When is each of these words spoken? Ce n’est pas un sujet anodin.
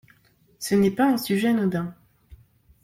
Ce 0.57 0.73
n’est 0.73 0.89
pas 0.89 1.05
un 1.11 1.17
sujet 1.17 1.49
anodin. 1.49 1.93